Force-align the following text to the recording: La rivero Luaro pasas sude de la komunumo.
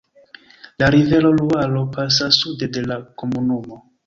La 0.83 0.87
rivero 0.95 1.31
Luaro 1.35 1.83
pasas 1.91 2.33
sude 2.45 2.67
de 2.79 2.85
la 2.89 2.99
komunumo. 3.25 3.81